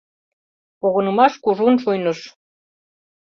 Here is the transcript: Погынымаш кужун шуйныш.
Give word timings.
Погынымаш 0.79 1.33
кужун 1.43 1.75
шуйныш. 1.83 2.19